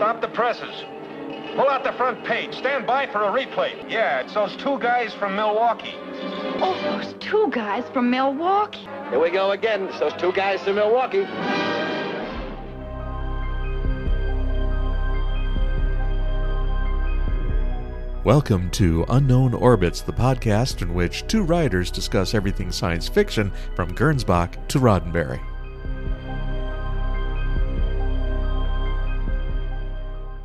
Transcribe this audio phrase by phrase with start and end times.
[0.00, 0.82] Stop the presses.
[1.56, 2.54] Pull out the front page.
[2.54, 3.86] Stand by for a replay.
[3.86, 5.94] Yeah, it's those two guys from Milwaukee.
[6.58, 8.88] Oh, those two guys from Milwaukee.
[9.10, 9.88] Here we go again.
[9.88, 11.26] It's those two guys from Milwaukee.
[18.24, 23.94] Welcome to Unknown Orbits, the podcast in which two writers discuss everything science fiction from
[23.94, 25.42] Gernsback to Roddenberry.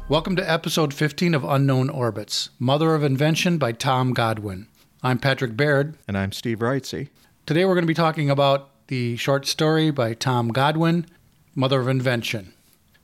[0.08, 4.68] Welcome to episode 15 of Unknown Orbits, Mother of Invention by Tom Godwin.
[5.02, 5.98] I'm Patrick Baird.
[6.08, 7.10] And I'm Steve Wrightsey.
[7.48, 11.08] Today we're going to be talking about the short story by Tom Godwin,
[11.56, 12.54] Mother of Invention.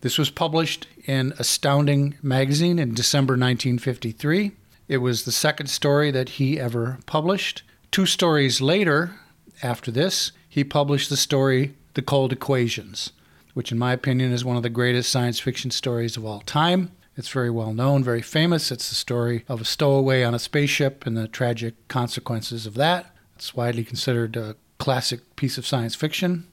[0.01, 4.51] This was published in Astounding magazine in December 1953.
[4.87, 7.63] It was the second story that he ever published.
[7.89, 9.15] Two stories later,
[9.63, 13.11] after this, he published the story The Cold Equations
[13.53, 16.91] which, in my opinion, is one of the greatest science fiction stories of all time.
[17.17, 18.71] It's very well known, very famous.
[18.71, 23.15] It's the story of a stowaway on a spaceship and the tragic consequences of that.
[23.35, 26.47] It's widely considered a classic piece of science fiction.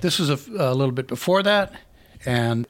[0.00, 1.72] This was a, a little bit before that,
[2.26, 2.66] and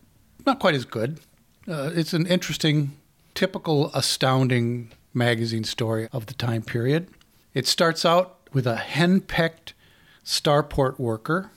[0.47, 1.21] not quite as good.
[1.67, 2.97] Uh, it's an interesting,
[3.35, 7.09] typical, astounding magazine story of the time period.
[7.55, 9.73] It starts out with a henpecked
[10.25, 11.51] starport worker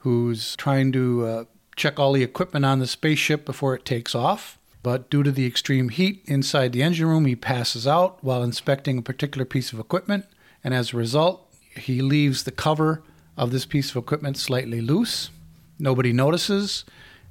[0.00, 1.44] who's trying to uh,
[1.76, 4.58] check all the equipment on the spaceship before it takes off.
[4.82, 8.98] But due to the extreme heat inside the engine room, he passes out while inspecting
[8.98, 10.24] a particular piece of equipment.
[10.64, 13.02] And as a result, he leaves the cover
[13.36, 15.30] of this piece of equipment slightly loose.
[15.78, 16.84] Nobody notices.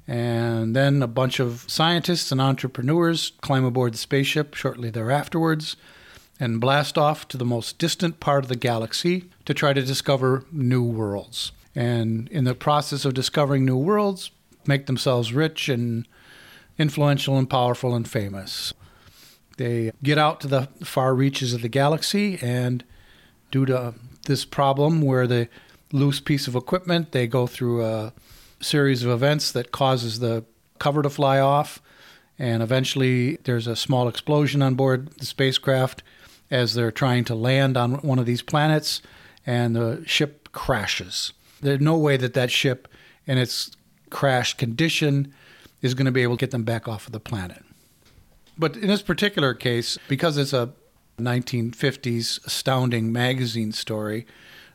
[0.06, 5.76] And then a bunch of scientists and entrepreneurs climb aboard the spaceship shortly thereafterwards
[6.38, 10.44] and blast off to the most distant part of the galaxy to try to discover
[10.52, 14.30] new worlds and in the process of discovering new worlds,
[14.66, 16.06] make themselves rich and
[16.78, 18.72] influential and powerful and famous.
[19.56, 22.82] They get out to the far reaches of the galaxy, and
[23.50, 23.94] due to
[24.26, 25.48] this problem where the
[25.92, 28.12] loose piece of equipment, they go through a
[28.60, 30.44] series of events that causes the
[30.78, 31.82] cover to fly off,
[32.38, 36.02] and eventually there's a small explosion on board the spacecraft
[36.50, 39.02] as they're trying to land on one of these planets,
[39.46, 41.32] and the ship crashes.
[41.60, 42.88] There's no way that that ship
[43.26, 43.70] in its
[44.10, 45.32] crashed condition
[45.82, 47.64] is going to be able to get them back off of the planet.
[48.58, 50.72] But in this particular case, because it's a
[51.18, 54.26] 1950s astounding magazine story,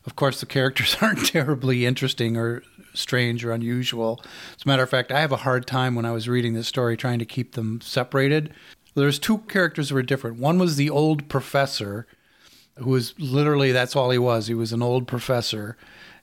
[0.06, 2.64] of course, the characters aren't terribly interesting or
[2.94, 4.22] strange or unusual.
[4.56, 6.68] As a matter of fact, I have a hard time when I was reading this
[6.68, 8.54] story trying to keep them separated.
[8.94, 10.40] There's two characters that were different.
[10.40, 12.08] One was the old professor,
[12.78, 14.48] who was literally that's all he was.
[14.48, 15.78] He was an old professor.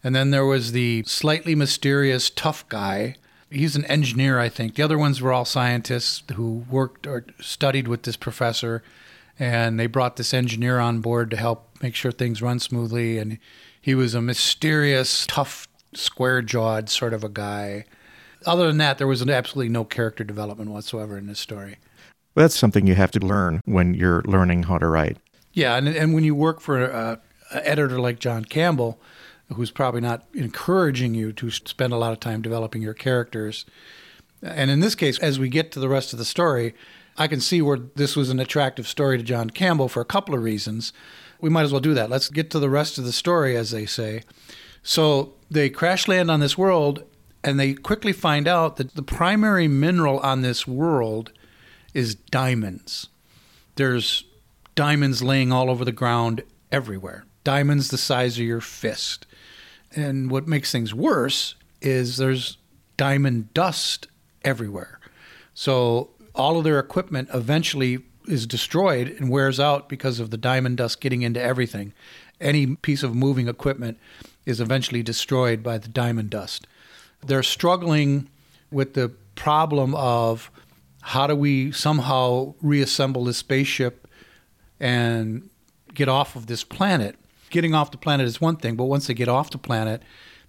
[0.05, 3.17] And then there was the slightly mysterious tough guy.
[3.51, 4.75] He's an engineer, I think.
[4.75, 8.83] The other ones were all scientists who worked or studied with this professor.
[9.39, 13.19] And they brought this engineer on board to help make sure things run smoothly.
[13.19, 13.39] And
[13.81, 17.85] he was a mysterious, tough, square jawed sort of a guy.
[18.47, 21.77] Other than that, there was absolutely no character development whatsoever in this story.
[22.35, 25.19] Well, that's something you have to learn when you're learning how to write.
[25.53, 27.19] Yeah, and, and when you work for an
[27.53, 28.99] editor like John Campbell,
[29.49, 33.67] who's probably not encouraging you to spend a lot of time developing your characters.
[34.43, 36.75] And in this case, as we get to the rest of the story,
[37.17, 40.35] I can see where this was an attractive story to John Campbell for a couple
[40.35, 40.93] of reasons.
[41.41, 42.11] We might as well do that.
[42.11, 44.23] Let's get to the rest of the story, as they say.
[44.83, 47.05] So they crash land on this world,
[47.45, 51.33] and they quickly find out that the primary mineral on this world
[51.93, 53.09] is diamonds.
[53.77, 54.25] There's
[54.75, 59.27] diamonds laying all over the ground everywhere, diamonds the size of your fist.
[59.95, 62.57] And what makes things worse is there's
[62.97, 64.09] diamond dust
[64.45, 65.01] everywhere.
[65.55, 70.77] So all of their equipment eventually is destroyed and wears out because of the diamond
[70.77, 71.93] dust getting into everything.
[72.41, 73.99] Any piece of moving equipment
[74.47, 76.67] is eventually destroyed by the diamond dust.
[77.25, 78.29] They're struggling
[78.71, 80.51] with the problem of
[81.03, 84.09] how do we somehow reassemble this spaceship
[84.81, 85.49] and
[85.95, 87.17] get off of this planet
[87.53, 90.03] getting off the planet is one thing, but once they get off the planet,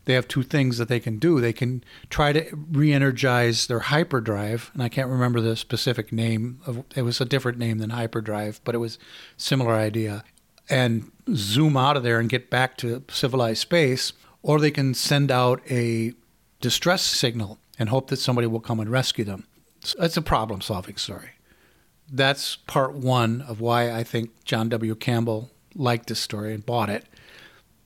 [0.06, 1.40] they have two things that they can do.
[1.40, 6.60] They can try to re-energize their hyperdrive, and I can't remember the specific name.
[6.66, 8.98] Of, it was a different name than hyperdrive, but it was
[9.38, 10.24] similar idea.
[10.70, 15.32] And zoom out of there and get back to civilized space, or they can send
[15.32, 16.14] out a
[16.60, 19.46] distress signal and hope that somebody will come and rescue them.
[20.00, 21.32] It's a problem-solving story.
[22.12, 24.96] That's part one of why I think John W.
[24.96, 27.06] Campbell liked this story and bought it.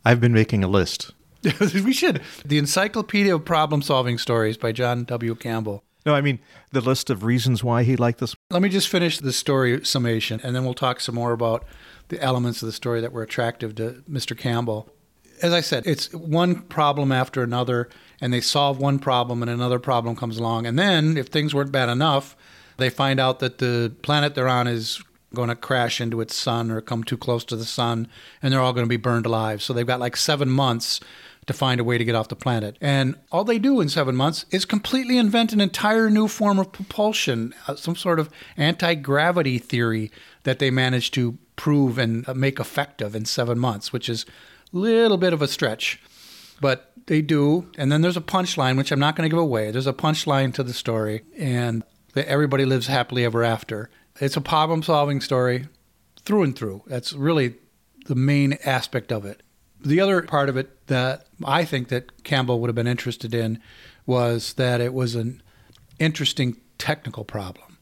[0.05, 1.11] I've been making a list.
[1.61, 2.21] we should.
[2.45, 5.35] The Encyclopedia of Problem Solving Stories by John W.
[5.35, 5.83] Campbell.
[6.05, 6.39] No, I mean
[6.71, 8.35] the list of reasons why he liked this.
[8.49, 11.65] Let me just finish the story summation, and then we'll talk some more about
[12.07, 14.37] the elements of the story that were attractive to Mr.
[14.37, 14.89] Campbell.
[15.41, 17.89] As I said, it's one problem after another,
[18.21, 20.65] and they solve one problem, and another problem comes along.
[20.65, 22.35] And then, if things weren't bad enough,
[22.77, 25.03] they find out that the planet they're on is
[25.37, 28.09] going to crash into its sun or come too close to the sun,
[28.41, 29.61] and they're all going to be burned alive.
[29.61, 30.99] So they've got like seven months
[31.45, 32.77] to find a way to get off the planet.
[32.81, 36.73] And all they do in seven months is completely invent an entire new form of
[36.73, 40.11] propulsion, uh, some sort of anti gravity theory
[40.43, 44.25] that they managed to prove and uh, make effective in seven months, which is
[44.73, 46.01] a little bit of a stretch.
[46.59, 47.69] But they do.
[47.77, 49.71] And then there's a punchline, which I'm not going to give away.
[49.71, 51.83] There's a punchline to the story, and
[52.15, 53.89] everybody lives happily ever after.
[54.19, 55.67] It's a problem solving story
[56.23, 56.83] through and through.
[56.87, 57.55] That's really
[58.07, 59.43] the main aspect of it.
[59.79, 63.61] The other part of it that I think that Campbell would have been interested in
[64.05, 65.41] was that it was an
[65.99, 67.77] interesting technical problem.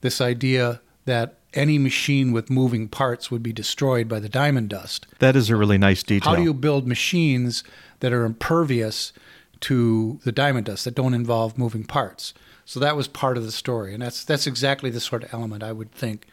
[0.00, 5.06] This idea that any machine with moving parts would be destroyed by the diamond dust.
[5.18, 6.30] That is a really nice detail.
[6.30, 7.64] How do you build machines
[8.00, 9.12] that are impervious
[9.60, 12.32] to the diamond dust that don't involve moving parts?
[12.70, 15.64] So that was part of the story, and that's that's exactly the sort of element
[15.64, 16.28] I would think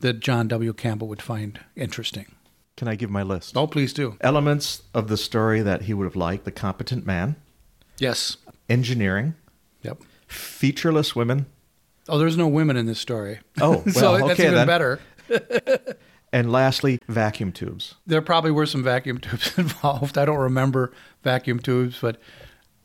[0.00, 0.72] that John W.
[0.72, 2.34] Campbell would find interesting.
[2.76, 3.56] Can I give my list?
[3.56, 4.16] Oh, please do.
[4.20, 7.36] Elements of the story that he would have liked the competent man,
[7.98, 8.38] Yes.
[8.68, 9.34] engineering,
[9.82, 10.02] Yep.
[10.26, 11.46] featureless women,
[12.08, 13.38] Oh, there's no women in this story.
[13.60, 14.66] Oh, so well, that's okay even then.
[14.66, 14.98] better.
[16.32, 17.94] and lastly, vacuum tubes.
[18.04, 20.18] There probably were some vacuum tubes involved.
[20.18, 20.90] I don't remember
[21.22, 22.20] vacuum tubes, but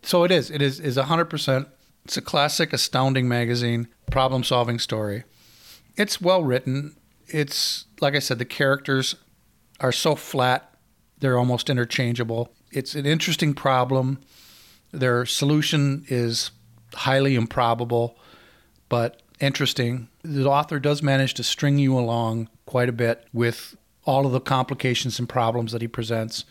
[0.03, 0.51] so it is.
[0.51, 1.65] It is is 100%.
[2.05, 5.23] It's a classic, astounding magazine, problem-solving story.
[5.95, 6.95] It's well written.
[7.27, 9.15] It's like I said, the characters
[9.79, 10.75] are so flat,
[11.19, 12.53] they're almost interchangeable.
[12.71, 14.19] It's an interesting problem.
[14.91, 16.51] Their solution is
[16.93, 18.17] highly improbable,
[18.89, 20.09] but interesting.
[20.23, 23.75] The author does manage to string you along quite a bit with
[24.05, 26.45] all of the complications and problems that he presents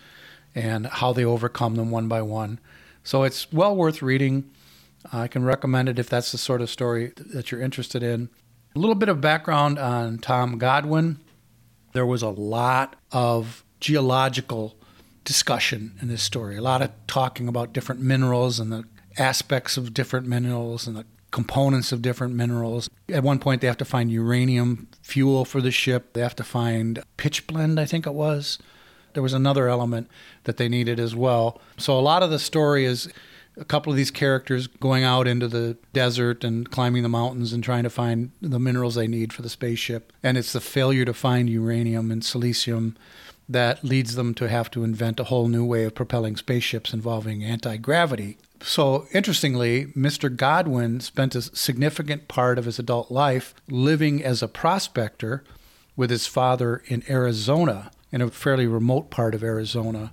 [0.54, 2.58] and how they overcome them one by one.
[3.04, 4.50] So it's well worth reading.
[5.10, 8.28] I can recommend it if that's the sort of story that you're interested in.
[8.74, 11.18] A little bit of background on Tom Godwin.
[11.92, 14.76] There was a lot of geological
[15.24, 18.84] discussion in this story, a lot of talking about different minerals and the
[19.18, 22.88] aspects of different minerals and the components of different minerals.
[23.08, 26.44] At one point, they have to find uranium fuel for the ship, they have to
[26.44, 28.58] find pitchblende, I think it was.
[29.14, 30.08] There was another element
[30.44, 31.60] that they needed as well.
[31.76, 33.08] So a lot of the story is
[33.56, 37.62] a couple of these characters going out into the desert and climbing the mountains and
[37.62, 40.12] trying to find the minerals they need for the spaceship.
[40.22, 42.94] And it's the failure to find uranium and silicium
[43.48, 47.44] that leads them to have to invent a whole new way of propelling spaceships involving
[47.44, 48.38] anti gravity.
[48.62, 50.34] So, interestingly, Mr.
[50.34, 55.42] Godwin spent a significant part of his adult life living as a prospector
[55.96, 60.12] with his father in Arizona, in a fairly remote part of Arizona.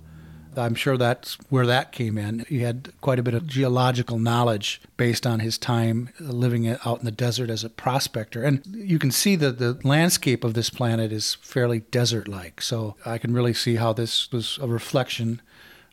[0.56, 2.40] I'm sure that's where that came in.
[2.48, 7.04] He had quite a bit of geological knowledge based on his time living out in
[7.04, 8.42] the desert as a prospector.
[8.42, 12.60] And you can see that the landscape of this planet is fairly desert like.
[12.60, 15.40] So I can really see how this was a reflection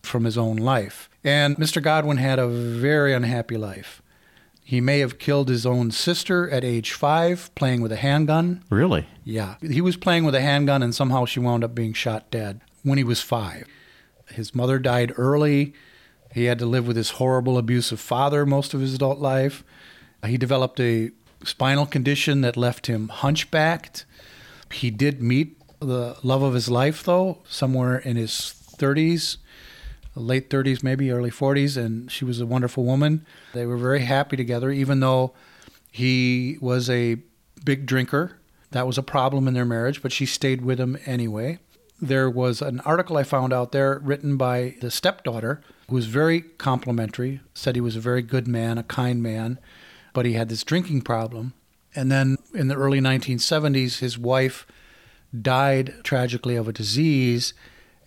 [0.02, 1.10] from his own life.
[1.24, 1.82] And Mr.
[1.82, 4.02] Godwin had a very unhappy life.
[4.64, 8.64] He may have killed his own sister at age five playing with a handgun.
[8.70, 9.08] Really?
[9.24, 9.56] Yeah.
[9.62, 12.98] He was playing with a handgun and somehow she wound up being shot dead when
[12.98, 13.66] he was five.
[14.32, 15.74] His mother died early.
[16.34, 19.64] He had to live with his horrible, abusive father most of his adult life.
[20.26, 21.12] He developed a
[21.44, 24.06] spinal condition that left him hunchbacked.
[24.72, 28.32] He did meet the love of his life, though, somewhere in his
[28.78, 29.38] 30s,
[30.16, 33.26] late 30s, maybe early 40s, and she was a wonderful woman.
[33.54, 35.34] They were very happy together, even though
[35.92, 37.18] he was a
[37.64, 38.38] big drinker.
[38.72, 41.60] That was a problem in their marriage, but she stayed with him anyway
[42.00, 46.42] there was an article I found out there written by the stepdaughter who was very
[46.42, 49.60] complimentary, said he was a very good man, a kind man,
[50.14, 51.54] but he had this drinking problem.
[51.96, 54.68] And then in the early 1970s, his wife
[55.40, 57.54] died tragically of a disease.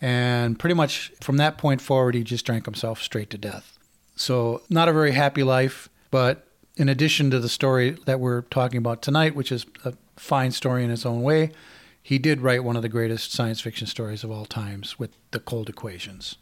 [0.01, 3.79] And pretty much from that point forward, he just drank himself straight to death.
[4.15, 5.89] So, not a very happy life.
[6.11, 10.51] But in addition to the story that we're talking about tonight, which is a fine
[10.51, 11.53] story in its own way,
[12.03, 15.41] he did write one of the greatest science fiction stories of all times with the
[15.41, 16.37] cold equations.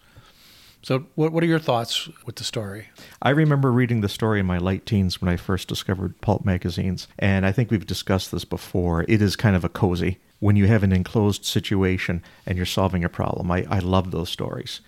[0.82, 2.88] So, what, what are your thoughts with the story?
[3.20, 7.08] I remember reading the story in my late teens when I first discovered pulp magazines,
[7.18, 9.04] and I think we've discussed this before.
[9.08, 13.02] It is kind of a cozy when you have an enclosed situation and you're solving
[13.02, 13.50] a problem.
[13.50, 14.80] I, I love those stories.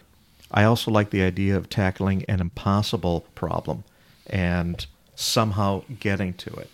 [0.53, 3.85] I also like the idea of tackling an impossible problem
[4.29, 6.71] and somehow getting to it.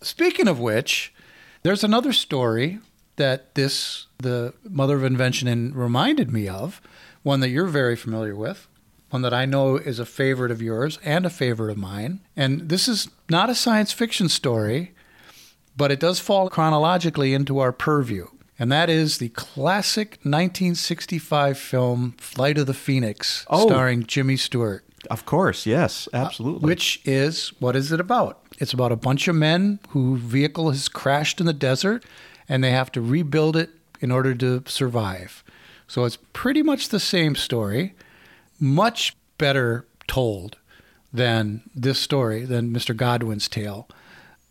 [0.00, 1.12] Speaking of which,
[1.62, 2.80] there's another story
[3.16, 6.80] that this the mother of invention in reminded me of,
[7.22, 8.66] one that you're very familiar with,
[9.10, 12.20] one that I know is a favorite of yours and a favorite of mine.
[12.36, 14.92] And this is not a science fiction story,
[15.76, 18.28] but it does fall chronologically into our purview.
[18.58, 23.66] And that is the classic 1965 film Flight of the Phoenix, Oh.
[23.66, 24.82] starring Jimmy Stewart.
[25.10, 26.66] Of course, yes, uh, absolutely.
[26.66, 28.40] Which is what is it about?
[28.58, 32.04] It's about a bunch of men whose vehicle has crashed in the desert
[32.48, 35.42] and they have to rebuild it in order to survive.
[35.88, 37.94] So it's pretty much the same story,
[38.58, 40.56] much better told
[41.12, 42.96] than this story, than Mr.
[42.96, 43.88] Godwin's tale.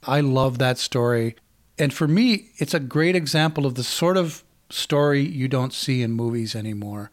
[0.03, 1.35] I love that story.
[1.77, 6.01] And for me, it's a great example of the sort of story you don't see
[6.01, 7.11] in movies anymore,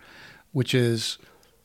[0.53, 1.19] which is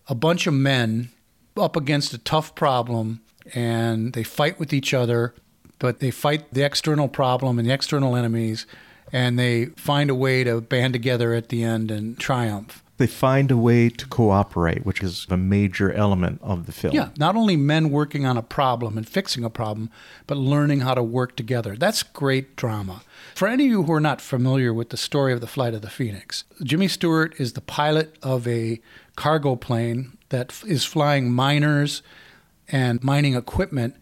[0.08, 1.10] a bunch of men
[1.56, 3.22] up against a tough problem
[3.54, 5.34] and they fight with each other,
[5.80, 8.66] but they fight the external problem and the external enemies
[9.14, 12.84] and they find a way to band together at the end and triumph.
[12.98, 16.96] they find a way to cooperate, which is a major element of the film.
[16.96, 19.92] Yeah, not only men working on a problem and fixing a problem,
[20.26, 21.76] but learning how to work together.
[21.76, 23.04] That's great drama.
[23.36, 25.84] For any of you who are not familiar with the story of the flight of
[25.84, 28.82] the Phoenix, Jimmy Stewart is the pilot of a
[29.16, 32.02] cargo plane that is flying miners
[32.68, 33.96] and mining equipment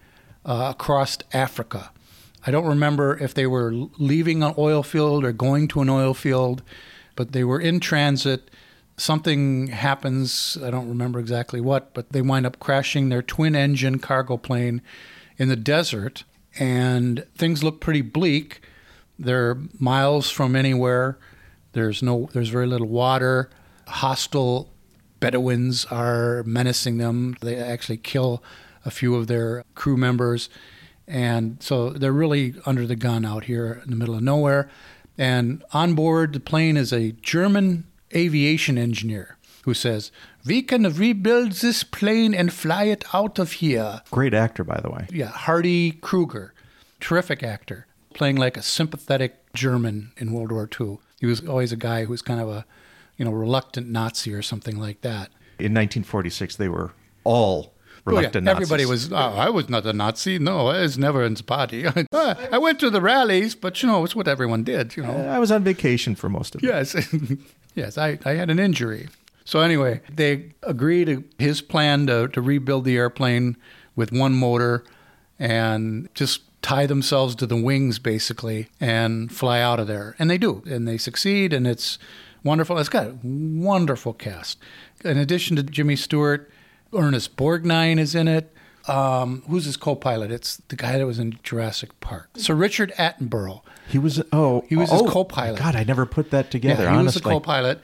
[0.45, 1.91] uh, across Africa.
[2.45, 6.13] I don't remember if they were leaving an oil field or going to an oil
[6.13, 6.61] field,
[7.15, 8.51] but they were in transit.
[8.97, 13.99] Something happens, I don't remember exactly what, but they wind up crashing their twin engine
[13.99, 14.81] cargo plane
[15.37, 16.23] in the desert,
[16.59, 18.61] and things look pretty bleak.
[19.17, 21.17] They're miles from anywhere.
[21.73, 23.49] There's no there's very little water.
[23.87, 24.69] Hostile
[25.19, 27.35] Bedouins are menacing them.
[27.41, 28.43] They actually kill
[28.85, 30.49] a few of their crew members.
[31.07, 34.69] And so they're really under the gun out here in the middle of nowhere.
[35.17, 40.11] And on board the plane is a German aviation engineer who says,
[40.45, 44.01] We can rebuild this plane and fly it out of here.
[44.11, 45.07] Great actor, by the way.
[45.11, 46.53] Yeah, Hardy Kruger,
[46.99, 50.99] terrific actor, playing like a sympathetic German in World War II.
[51.19, 52.65] He was always a guy who was kind of a,
[53.17, 55.29] you know, reluctant Nazi or something like that.
[55.57, 56.91] In 1946, they were
[57.23, 57.73] all
[58.07, 58.87] Oh, yeah, Everybody Nazis.
[58.87, 60.37] was, oh, I was not a Nazi.
[60.37, 61.85] No, I was never in the party.
[62.13, 65.27] I went to the rallies, but, you know, it's what everyone did, you know.
[65.27, 66.67] I was on vacation for most of it.
[66.67, 66.95] Yes,
[67.75, 69.07] yes, I, I had an injury.
[69.43, 73.57] So anyway, they agree to his plan to, to rebuild the airplane
[73.95, 74.83] with one motor
[75.39, 80.15] and just tie themselves to the wings basically and fly out of there.
[80.17, 81.97] And they do, and they succeed, and it's
[82.43, 82.77] wonderful.
[82.77, 84.57] It's got a wonderful cast.
[85.03, 86.51] In addition to Jimmy Stewart,
[86.97, 88.51] Ernest Borgnine is in it.
[88.87, 90.29] Um, who's his co-pilot?
[90.31, 92.29] It's the guy that was in Jurassic Park.
[92.35, 93.61] Sir Richard Attenborough.
[93.87, 95.57] He was oh He was his oh, co-pilot.
[95.59, 96.83] God, I never put that together.
[96.83, 97.81] yeah, he honestly, was the co-pilot.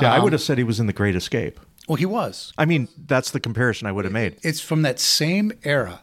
[0.00, 1.60] Yeah, I Um, would have said he was in The Great Escape.
[1.86, 2.52] Well, he was.
[2.56, 4.36] I mean, that's the comparison I would have made.
[4.42, 6.02] It's from that same era.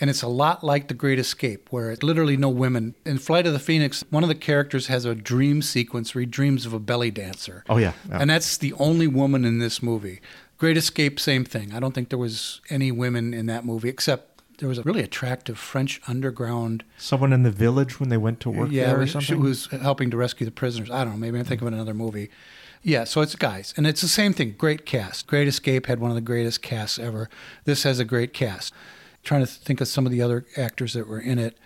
[0.00, 2.96] And it's a lot like The Great Escape, where it's literally no women.
[3.06, 6.26] In Flight of the Phoenix, one of the characters has a dream sequence where he
[6.26, 7.62] dreams of a belly dancer.
[7.68, 8.18] Oh yeah, yeah.
[8.20, 10.20] And that's the only woman in this movie.
[10.62, 11.74] Great Escape, same thing.
[11.74, 15.02] I don't think there was any women in that movie, except there was a really
[15.02, 16.84] attractive French underground.
[16.98, 19.40] someone in the village when they went to work yeah, there or she something.
[19.40, 20.88] was helping to rescue the prisoners.
[20.88, 21.18] I don't know.
[21.18, 22.30] Maybe I'm thinking of another movie.
[22.80, 24.54] Yeah, so it's guys, and it's the same thing.
[24.56, 25.26] Great cast.
[25.26, 27.28] Great Escape had one of the greatest casts ever.
[27.64, 28.72] This has a great cast.
[29.24, 31.58] trying to think of some of the other actors that were in it.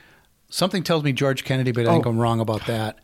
[0.48, 2.10] Something tells me George Kennedy, but I think Oh.
[2.10, 2.96] I'm wrong about that.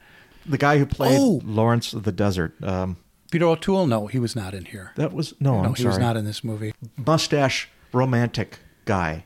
[0.47, 1.43] the guy who played Oh!
[1.45, 2.55] Lawrence of the Desert.
[2.65, 2.97] Um,
[3.33, 4.93] Peter O'Toole, no, he was not in here.
[4.97, 5.93] that was no, no, I'm he sorry.
[5.93, 6.75] was not in this movie.
[6.99, 9.25] Mustache romantic guy.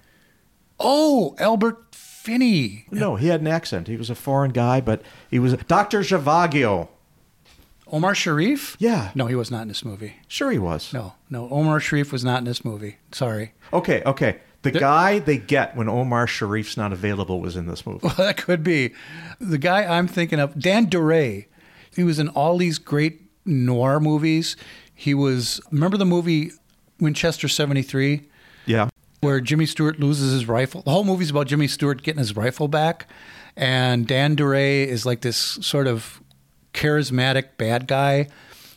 [0.78, 2.86] Oh, Albert Finney.
[2.92, 3.88] No, he had an accent.
[3.88, 6.88] He was a foreign guy, but he was Doctor Zhivago.
[7.88, 8.76] Omar Sharif?
[8.78, 9.10] Yeah.
[9.16, 10.14] No, he was not in this movie.
[10.28, 10.92] Sure, he was.
[10.92, 12.98] No, no, Omar Sharif was not in this movie.
[13.10, 13.54] Sorry.
[13.72, 14.38] Okay, okay.
[14.62, 18.00] The guy they get when Omar Sharif's not available was in this movie.
[18.04, 18.94] Well, that could be.
[19.40, 21.46] The guy I'm thinking of, Dan Duryea.
[21.94, 24.56] He was in all these great noir movies.
[24.94, 26.50] He was, remember the movie
[27.00, 28.22] Winchester 73,
[28.66, 28.88] Yeah.
[29.20, 30.82] where Jimmy Stewart loses his rifle?
[30.82, 33.08] The whole movie's about Jimmy Stewart getting his rifle back.
[33.56, 36.20] And Dan Duryea is like this sort of
[36.74, 38.28] charismatic bad guy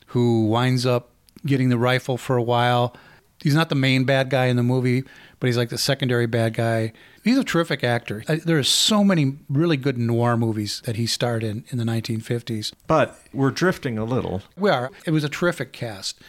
[0.07, 1.11] who winds up
[1.45, 2.95] getting the rifle for a while.
[3.41, 5.03] He's not the main bad guy in the movie,
[5.39, 6.91] but he's like the secondary bad guy.
[7.23, 8.23] He's a terrific actor.
[8.27, 11.85] I- There are so many really good noir movies that he starred in in the
[11.85, 12.73] 1950s.
[12.87, 14.41] But we're drifting a little.
[14.57, 14.91] We are.
[15.05, 16.19] It was a terrific cast.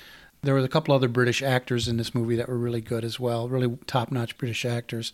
[0.42, 3.18] There was a couple other British actors in this movie that were really good as
[3.20, 5.12] well, really top-notch British actors.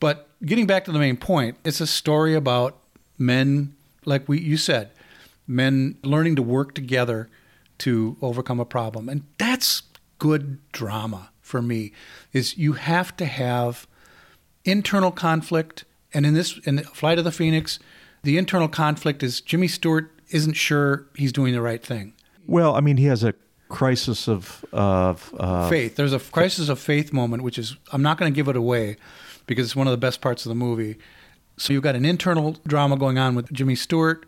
[0.00, 2.76] But getting back to the main point, it's a story about
[3.18, 4.90] men, like we you said,
[5.46, 7.28] men learning to work together
[7.78, 9.08] to overcome a problem.
[9.08, 9.82] And that's
[10.18, 11.92] good drama for me.
[12.32, 13.86] Is you have to have
[14.64, 17.78] internal conflict and in this in Flight of the Phoenix,
[18.22, 22.14] the internal conflict is Jimmy Stewart isn't sure he's doing the right thing.
[22.46, 23.34] Well, I mean, he has a
[23.68, 25.96] crisis of of uh, faith.
[25.96, 28.96] There's a crisis of faith moment, which is I'm not going to give it away
[29.46, 30.96] because it's one of the best parts of the movie.
[31.56, 34.26] So you've got an internal drama going on with Jimmy Stewart.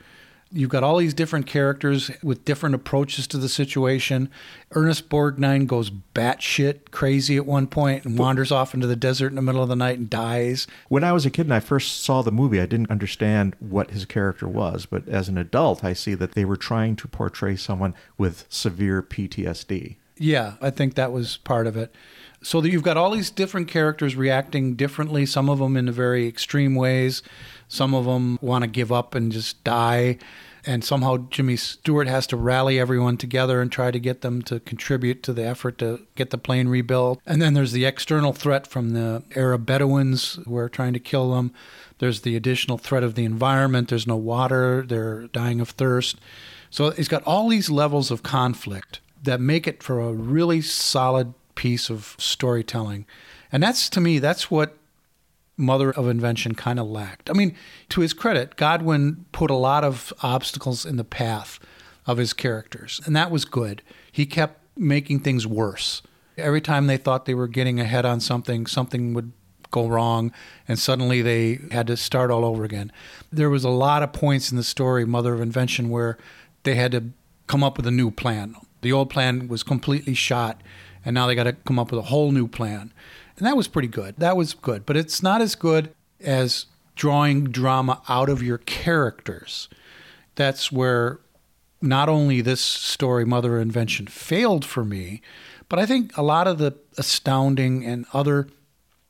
[0.52, 4.28] You've got all these different characters with different approaches to the situation.
[4.72, 9.36] Ernest Borgnine goes batshit crazy at one point and wanders off into the desert in
[9.36, 10.66] the middle of the night and dies.
[10.88, 13.92] When I was a kid and I first saw the movie, I didn't understand what
[13.92, 14.86] his character was.
[14.86, 19.02] But as an adult, I see that they were trying to portray someone with severe
[19.02, 19.96] PTSD.
[20.22, 21.94] Yeah, I think that was part of it.
[22.42, 26.26] So that you've got all these different characters reacting differently, some of them in very
[26.26, 27.22] extreme ways.
[27.70, 30.18] Some of them want to give up and just die.
[30.66, 34.58] And somehow Jimmy Stewart has to rally everyone together and try to get them to
[34.58, 37.20] contribute to the effort to get the plane rebuilt.
[37.24, 41.32] And then there's the external threat from the Arab Bedouins who are trying to kill
[41.32, 41.54] them.
[41.98, 43.88] There's the additional threat of the environment.
[43.88, 44.84] There's no water.
[44.86, 46.18] They're dying of thirst.
[46.70, 51.34] So it's got all these levels of conflict that make it for a really solid
[51.54, 53.06] piece of storytelling.
[53.52, 54.76] And that's to me, that's what
[55.60, 57.30] Mother of Invention kind of lacked.
[57.30, 57.54] I mean,
[57.90, 61.60] to his credit, Godwin put a lot of obstacles in the path
[62.06, 63.82] of his characters, and that was good.
[64.10, 66.02] He kept making things worse.
[66.36, 69.32] Every time they thought they were getting ahead on something, something would
[69.70, 70.32] go wrong,
[70.66, 72.90] and suddenly they had to start all over again.
[73.30, 76.18] There was a lot of points in the story, Mother of Invention, where
[76.62, 77.04] they had to
[77.46, 78.56] come up with a new plan.
[78.80, 80.60] The old plan was completely shot,
[81.04, 82.92] and now they got to come up with a whole new plan.
[83.40, 84.16] And that was pretty good.
[84.18, 84.84] That was good.
[84.84, 89.68] But it's not as good as drawing drama out of your characters.
[90.34, 91.20] That's where
[91.80, 95.22] not only this story, Mother Invention, failed for me,
[95.70, 98.48] but I think a lot of the astounding and other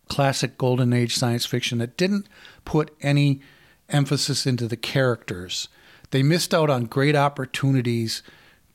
[0.09, 2.29] classic golden age science fiction that didn't
[2.65, 3.41] put any
[3.89, 5.69] emphasis into the characters.
[6.13, 8.23] They missed out on great opportunities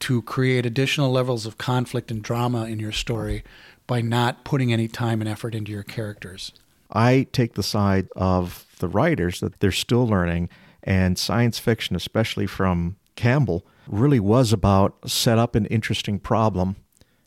[0.06, 3.44] to create additional levels of conflict and drama in your story
[3.88, 6.52] by not putting any time and effort into your characters.
[6.92, 10.50] I take the side of the writers that they're still learning,
[10.84, 16.76] and science fiction, especially from Campbell, really was about set up an interesting problem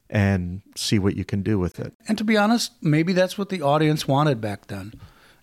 [0.08, 1.92] and see what you can do with it.
[2.06, 4.92] And to be honest, maybe that's what the audience wanted back then.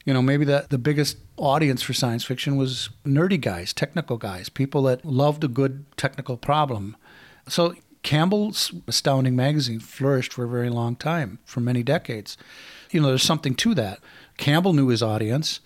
[0.05, 4.47] You know, maybe that the biggest audience for science fiction was nerdy guys, technical guys,
[4.47, 6.95] people that loved a good technical problem.
[7.47, 12.37] So Campbell's Astounding Magazine flourished for a very long time, for many decades.
[12.91, 13.99] You know, there's something to that.
[14.37, 15.59] Campbell knew his audience,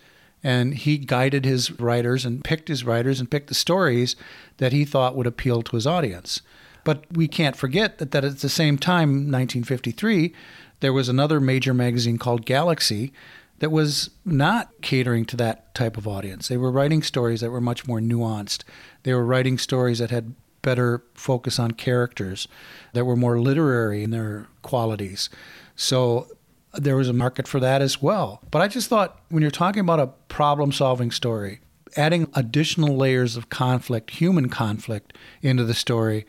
[0.44, 4.16] and he guided his writers and picked his writers and picked the stories
[4.58, 6.42] that he thought would appeal to his audience.
[6.86, 10.34] But we can't forget that, that at the same time, 1953,
[10.80, 13.12] there was another major magazine called Galaxy
[13.60, 16.48] that was not catering to that type of audience.
[16.48, 18.64] They were writing stories that were much more nuanced.
[19.04, 22.48] They were writing stories that had better focus on characters
[22.94, 25.30] that were more literary in their qualities.
[25.76, 26.28] So
[26.74, 28.42] there was a market for that as well.
[28.52, 31.62] But I just thought when you're talking about a problem solving story,
[31.96, 36.26] adding additional layers of conflict, human conflict, into the story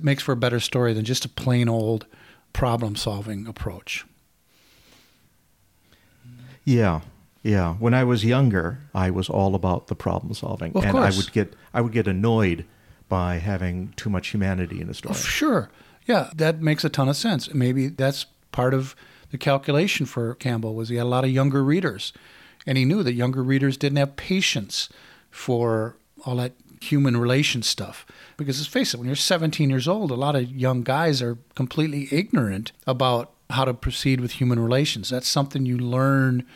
[0.00, 2.06] makes for a better story than just a plain old
[2.52, 4.04] problem solving approach.
[6.64, 7.00] Yeah.
[7.42, 11.14] Yeah, when I was younger, I was all about the problem solving, of and course.
[11.14, 12.66] I would get I would get annoyed
[13.08, 15.14] by having too much humanity in a story.
[15.16, 15.70] Oh, sure.
[16.06, 17.52] Yeah, that makes a ton of sense.
[17.52, 18.94] Maybe that's part of
[19.30, 22.12] the calculation for Campbell was he had a lot of younger readers,
[22.66, 24.88] and he knew that younger readers didn't have patience
[25.30, 28.06] for all that human relation stuff.
[28.36, 31.38] Because let's face it, when you're 17 years old, a lot of young guys are
[31.54, 35.10] completely ignorant about how to proceed with human relations.
[35.10, 36.46] That's something you learn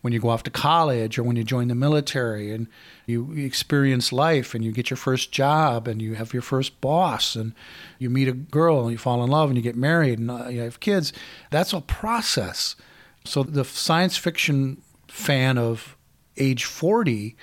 [0.00, 2.66] when you go off to college or when you join the military and
[3.06, 7.36] you experience life and you get your first job and you have your first boss
[7.36, 7.52] and
[7.98, 10.48] you meet a girl and you fall in love and you get married and uh,
[10.48, 11.12] you have kids.
[11.50, 12.76] That's a process.
[13.24, 15.96] So the science fiction fan of
[16.36, 17.36] age 40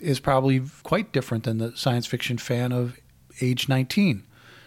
[0.00, 2.98] is probably quite different than the science fiction fan of
[3.40, 4.24] age 19.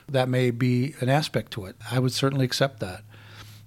[0.09, 1.75] That may be an aspect to it.
[1.91, 3.01] I would certainly accept that.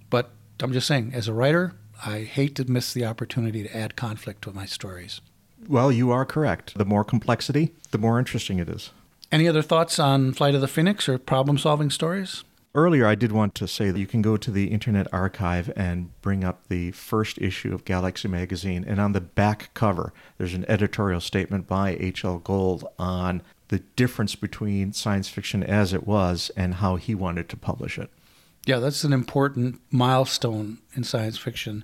[0.09, 3.95] But I'm just saying, as a writer, I hate to miss the opportunity to add
[3.95, 5.21] conflict to my stories.
[5.67, 6.77] Well, you are correct.
[6.77, 8.91] The more complexity, the more interesting it is.
[9.31, 12.43] Any other thoughts on Flight of the Phoenix or problem solving stories?
[12.73, 16.09] Earlier, I did want to say that you can go to the Internet Archive and
[16.21, 18.85] bring up the first issue of Galaxy Magazine.
[18.87, 22.39] And on the back cover, there's an editorial statement by H.L.
[22.39, 27.57] Gold on the difference between science fiction as it was and how he wanted to
[27.57, 28.09] publish it.
[28.65, 31.83] Yeah, that's an important milestone in science fiction.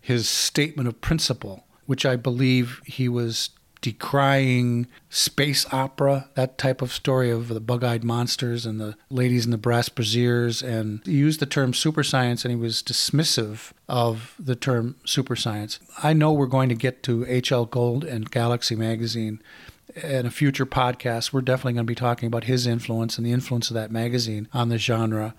[0.00, 3.50] His statement of principle, which I believe he was
[3.84, 9.44] decrying space opera, that type of story of the bug eyed monsters and the ladies
[9.44, 10.66] in the brass brassiers.
[10.66, 15.36] And he used the term super science and he was dismissive of the term super
[15.36, 15.80] science.
[16.02, 17.66] I know we're going to get to H.L.
[17.66, 19.42] Gold and Galaxy Magazine
[20.02, 21.34] in a future podcast.
[21.34, 24.48] We're definitely going to be talking about his influence and the influence of that magazine
[24.54, 25.34] on the genre.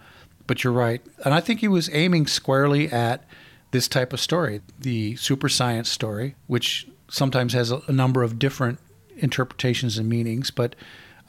[0.47, 1.01] But you're right.
[1.23, 3.23] And I think he was aiming squarely at
[3.71, 8.79] this type of story, the super science story, which sometimes has a, number of different
[9.17, 10.75] interpretations and meanings, but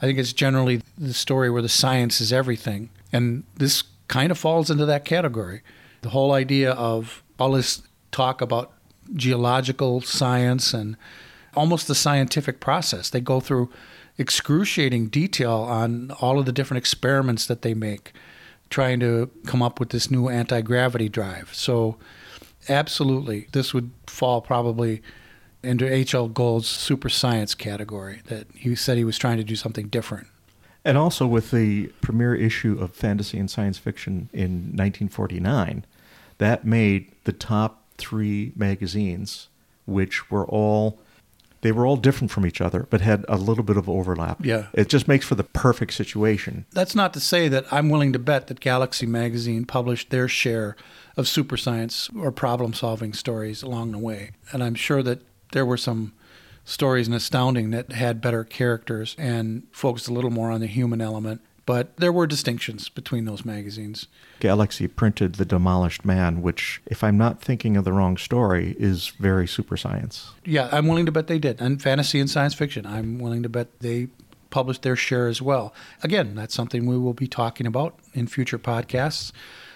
[0.01, 2.89] I think it's generally the story where the science is everything.
[3.11, 5.61] And this kind of falls into that category.
[6.01, 8.73] The whole idea of all this talk about
[9.13, 10.97] geological science and
[11.55, 13.09] almost the scientific process.
[13.09, 13.69] They go through
[14.17, 18.13] excruciating detail on all of the different experiments that they make,
[18.69, 21.49] trying to come up with this new anti gravity drive.
[21.53, 21.97] So,
[22.69, 25.01] absolutely, this would fall probably
[25.63, 26.29] into H.L.
[26.29, 30.27] Gold's super science category, that he said he was trying to do something different.
[30.85, 35.85] And also with the premiere issue of fantasy and science fiction in 1949,
[36.37, 39.49] that made the top three magazines,
[39.85, 40.99] which were all
[41.61, 44.45] they were all different from each other, but had a little bit of overlap.
[44.45, 44.67] Yeah.
[44.73, 46.65] It just makes for the perfect situation.
[46.71, 50.75] That's not to say that I'm willing to bet that Galaxy Magazine published their share
[51.15, 54.31] of super science or problem solving stories along the way.
[54.51, 56.13] And I'm sure that there were some
[56.63, 61.01] stories in Astounding that had better characters and focused a little more on the human
[61.01, 61.41] element.
[61.67, 64.07] But there were distinctions between those magazines.
[64.39, 69.09] Galaxy printed The Demolished Man, which, if I'm not thinking of the wrong story, is
[69.19, 70.31] very super science.
[70.45, 71.59] Yeah, I'm willing to bet they did.
[71.59, 74.07] And fantasy and science fiction, I'm willing to bet they
[74.49, 75.73] published their share as well.
[76.03, 79.33] Again, that's something we will be talking about in future podcasts.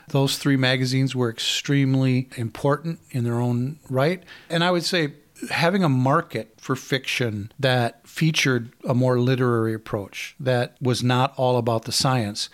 [0.07, 4.23] Those three magazines were extremely important in their own right.
[4.49, 5.13] And I would say
[5.49, 11.57] having a market for fiction that featured a more literary approach, that was not all
[11.57, 12.49] about the science.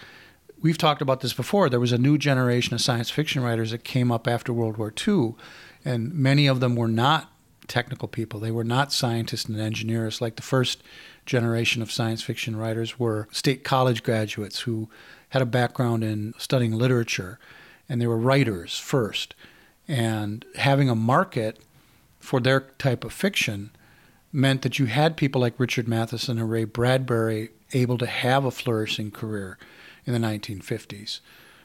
[0.62, 1.70] We've talked about this before.
[1.70, 4.94] There was a new generation of science fiction writers that came up after World War
[5.08, 5.36] II,
[5.86, 7.32] and many of them were not
[7.68, 8.40] technical people.
[8.40, 10.82] They were not scientists and engineers like the first
[11.26, 14.90] generation of science fiction writers were state college graduates who
[15.30, 17.38] had a background in studying literature,
[17.90, 19.36] and they were writers first.
[19.88, 21.60] And having a market
[22.28, 23.72] for their type of fiction
[24.34, 28.52] meant that you had people like Richard Matheson and Ray Bradbury able to have a
[28.52, 29.58] flourishing career
[30.06, 31.22] in the 1950s.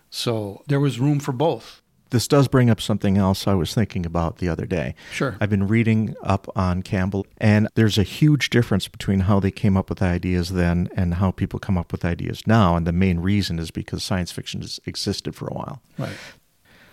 [0.08, 1.82] So there was room for both.
[2.10, 4.94] This does bring up something else I was thinking about the other day.
[5.10, 5.36] Sure.
[5.40, 9.76] I've been reading up on Campbell, and there's a huge difference between how they came
[9.76, 12.76] up with ideas then and how people come up with ideas now.
[12.76, 15.82] And the main reason is because science fiction has existed for a while.
[15.98, 16.16] Right.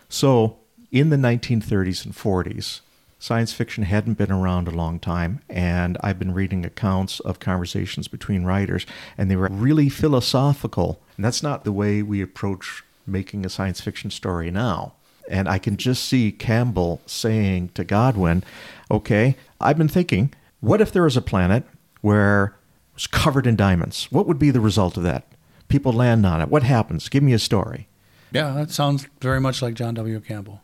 [0.09, 0.57] So
[0.89, 2.81] in the 1930s and 40s,
[3.21, 8.07] Science fiction hadn't been around a long time, and I've been reading accounts of conversations
[8.07, 8.85] between writers,
[9.17, 11.01] and they were really philosophical.
[11.17, 14.93] And that's not the way we approach making a science fiction story now.
[15.29, 18.41] And I can just see Campbell saying to Godwin,
[18.89, 21.65] Okay, I've been thinking, what if there was a planet
[21.99, 22.55] where
[22.95, 24.07] it's covered in diamonds?
[24.11, 25.27] What would be the result of that?
[25.67, 26.49] People land on it.
[26.49, 27.09] What happens?
[27.09, 27.89] Give me a story.
[28.31, 30.19] Yeah, that sounds very much like John W.
[30.21, 30.61] Campbell.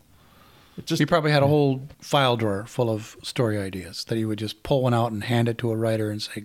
[0.84, 4.38] Just, he probably had a whole file drawer full of story ideas that he would
[4.38, 6.44] just pull one out and hand it to a writer and say,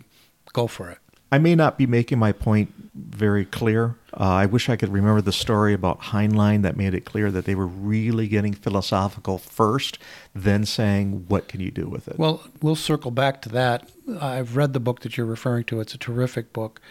[0.54, 1.00] "Go for it."
[1.34, 3.96] I may not be making my point very clear.
[4.13, 7.46] Uh, I wish I could remember the story about Heinlein that made it clear that
[7.46, 9.98] they were really getting philosophical first,
[10.36, 13.89] then saying, "What can you do with it?" Well, we'll circle back to that.
[14.20, 15.80] I've read the book that you're referring to.
[15.80, 16.82] It's a terrific book.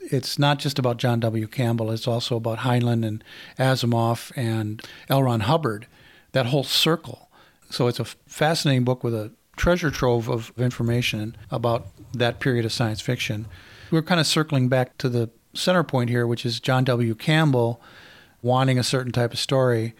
[0.00, 1.46] It's not just about John W.
[1.46, 1.90] Campbell.
[1.90, 3.22] It's also about Heinlein and
[3.58, 5.22] Asimov and L.
[5.22, 5.86] Ron Hubbard
[6.32, 7.28] that whole circle.
[7.70, 12.72] So it's a fascinating book with a treasure trove of information about that period of
[12.72, 13.46] science fiction.
[13.90, 17.14] We're kind of circling back to the center point here, which is John W.
[17.14, 17.80] Campbell
[18.42, 19.94] wanting a certain type of story.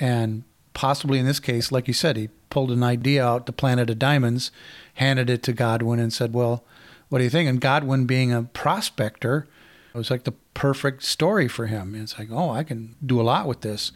[0.00, 3.90] And possibly in this case, like you said, he pulled an idea out, the planet
[3.90, 4.50] of diamonds,
[4.94, 6.64] handed it to Godwin and said, Well,
[7.08, 7.48] what do you think?
[7.48, 9.46] And Godwin, being a prospector,
[9.94, 11.94] it was like the perfect story for him.
[11.94, 13.92] It's like, oh, I can do a lot with this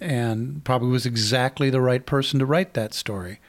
[0.00, 3.40] and probably was exactly the right person to write that story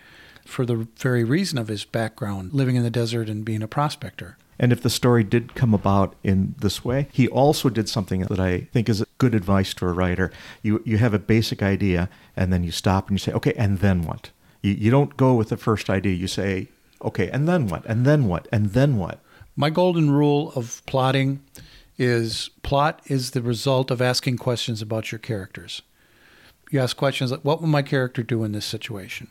[0.45, 4.37] for the very reason of his background, living in the desert and being a prospector.
[4.59, 8.39] And if the story did come about in this way, he also did something that
[8.39, 10.31] I think is good advice to a writer.
[10.61, 13.79] You you have a basic idea, and then you stop and you say, okay, and
[13.79, 14.31] then what?
[14.61, 16.13] You you don't go with the first idea.
[16.13, 16.67] You say,
[17.01, 17.85] okay, and then what?
[17.85, 18.49] And then what?
[18.51, 19.21] And then what?
[19.55, 21.41] My golden rule of plotting
[21.97, 25.81] is plot is the result of asking questions about your characters.
[26.69, 29.27] You ask questions like, what would my character do in this situation?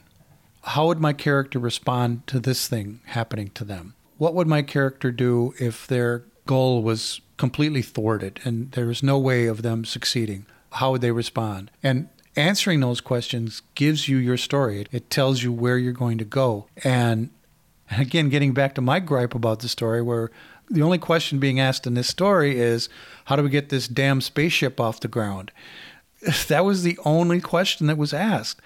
[0.63, 3.95] How would my character respond to this thing happening to them?
[4.17, 9.19] What would my character do if their goal was completely thwarted and there was no
[9.19, 10.47] way of them succeeding?
[10.73, 11.71] How would they respond?
[11.83, 14.87] And answering those questions gives you your story.
[14.91, 16.67] It tells you where you're going to go.
[16.83, 17.31] And
[17.97, 20.31] again, getting back to my gripe about the story, where
[20.69, 22.89] the only question being asked in this story is,
[23.27, 25.53] how do we get this damn spaceship off the ground?
[26.49, 28.61] That was the only question that was asked.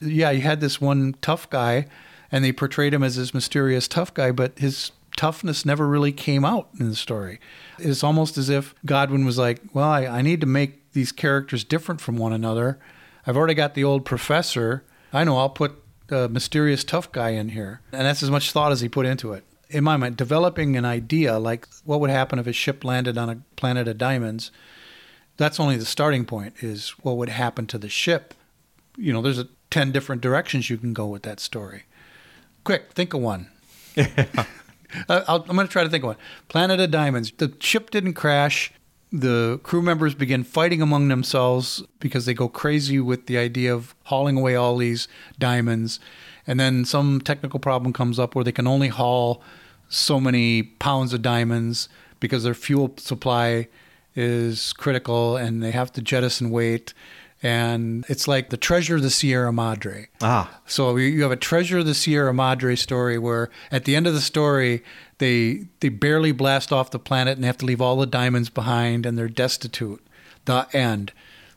[0.00, 1.86] Yeah, you had this one tough guy,
[2.30, 6.44] and they portrayed him as this mysterious tough guy, but his toughness never really came
[6.44, 7.40] out in the story.
[7.78, 11.64] It's almost as if Godwin was like, well, I, I need to make these characters
[11.64, 12.78] different from one another.
[13.26, 14.84] I've already got the old professor.
[15.12, 17.80] I know I'll put a mysterious tough guy in here.
[17.92, 19.44] And that's as much thought as he put into it.
[19.68, 23.28] In my mind, developing an idea like what would happen if a ship landed on
[23.28, 24.52] a planet of diamonds,
[25.36, 28.34] that's only the starting point, is what would happen to the ship.
[28.96, 31.84] You know, there's a 10 different directions you can go with that story.
[32.64, 33.48] Quick, think of one.
[35.08, 36.16] Uh, i am going to try to think of one.
[36.48, 37.32] Planet of Diamonds.
[37.36, 38.72] The ship didn't crash.
[39.12, 43.94] The crew members begin fighting among themselves because they go crazy with the idea of
[44.04, 46.00] hauling away all these diamonds.
[46.46, 49.42] And then some technical problem comes up where they can only haul
[49.88, 51.88] so many pounds of diamonds
[52.20, 53.68] because their fuel supply
[54.16, 56.94] is critical and they have to jettison weight
[57.42, 60.08] and it's like the treasure of the Sierra Madre.
[60.22, 60.58] Ah.
[60.66, 64.14] So you have a treasure of the Sierra Madre story where at the end of
[64.14, 64.82] the story
[65.18, 68.48] they they barely blast off the planet and they have to leave all the diamonds
[68.48, 70.04] behind and they're destitute.
[70.46, 71.12] The end.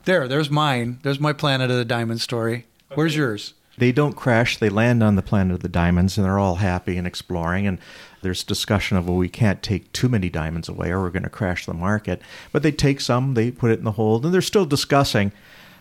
[0.06, 1.00] There, there's mine.
[1.04, 2.66] There's my planet of the diamond story.
[2.96, 3.54] Where's yours?
[3.78, 4.58] They don't crash.
[4.58, 7.66] They land on the planet of the diamonds, and they're all happy and exploring.
[7.66, 7.80] And
[8.22, 11.30] there's discussion of, well, we can't take too many diamonds away, or we're going to
[11.30, 12.22] crash the market.
[12.52, 15.32] But they take some, they put it in the hold, and they're still discussing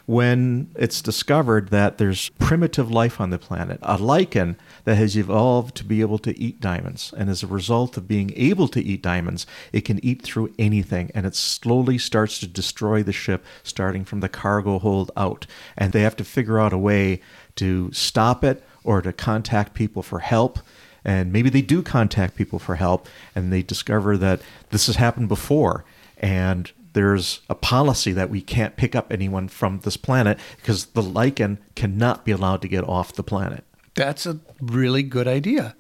[0.09, 5.77] when it's discovered that there's primitive life on the planet, a lichen that has evolved
[5.77, 7.13] to be able to eat diamonds.
[7.15, 11.11] And as a result of being able to eat diamonds, it can eat through anything.
[11.15, 15.47] And it slowly starts to destroy the ship, starting from the cargo hold out.
[15.77, 17.21] And they have to figure out a way
[17.57, 20.59] to stop it or to contact people for help.
[21.09, 25.29] And maybe they do contact people for help and they discover that this has happened
[25.29, 25.87] before.
[26.19, 31.03] And there's a policy that we can't pick up anyone from this planet because the
[31.03, 33.65] lichen cannot be allowed to get off the planet.
[33.95, 35.75] That's a really good idea.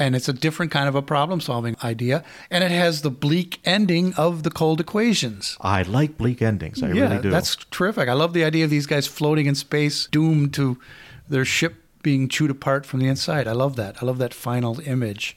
[0.00, 2.24] And it's a different kind of a problem solving idea.
[2.50, 5.56] And it has the bleak ending of the cold equations.
[5.60, 6.82] I like bleak endings.
[6.82, 7.30] I yeah, really do.
[7.30, 8.08] That's terrific.
[8.08, 10.76] I love the idea of these guys floating in space, doomed to
[11.28, 13.48] their ship being chewed apart from the inside.
[13.48, 14.00] I love that.
[14.00, 15.36] I love that final image.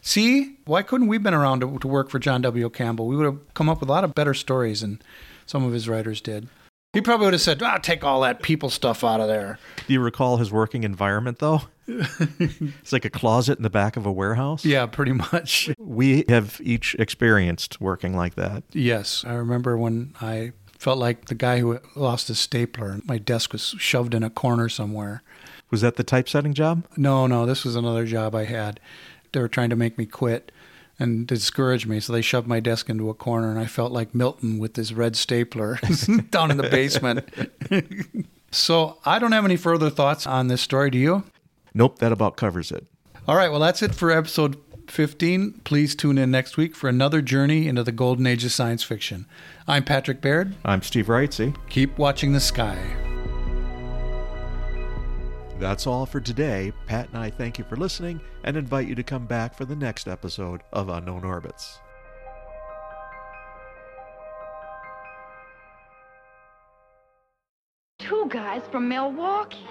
[0.00, 2.70] See, why couldn't we have been around to, to work for John W.
[2.70, 3.08] Campbell?
[3.08, 5.02] We would have come up with a lot of better stories than
[5.46, 6.48] some of his writers did.
[6.92, 9.58] He probably would have said, ah, take all that people stuff out of there.
[9.88, 11.62] Do you recall his working environment, though?
[11.88, 14.64] it's like a closet in the back of a warehouse.
[14.64, 15.70] Yeah, pretty much.
[15.76, 18.62] We have each experienced working like that.
[18.70, 19.24] Yes.
[19.26, 22.90] I remember when I felt like the guy who lost his stapler.
[22.90, 25.24] And my desk was shoved in a corner somewhere.
[25.70, 26.86] Was that the typesetting job?
[26.96, 28.80] No, no, this was another job I had
[29.36, 30.50] they were trying to make me quit
[30.98, 32.00] and discourage me.
[32.00, 34.94] So they shoved my desk into a corner, and I felt like Milton with his
[34.94, 35.78] red stapler
[36.30, 37.28] down in the basement.
[38.50, 40.90] so I don't have any further thoughts on this story.
[40.90, 41.24] Do you?
[41.74, 42.86] Nope, that about covers it.
[43.28, 44.56] All right, well, that's it for episode
[44.88, 45.60] 15.
[45.64, 49.26] Please tune in next week for another journey into the golden age of science fiction.
[49.68, 50.54] I'm Patrick Baird.
[50.64, 51.54] I'm Steve Wrightsey.
[51.68, 53.05] Keep watching the sky.
[55.58, 56.72] That's all for today.
[56.86, 59.76] Pat and I thank you for listening and invite you to come back for the
[59.76, 61.78] next episode of Unknown Orbits.
[67.98, 69.66] Two guys from Milwaukee.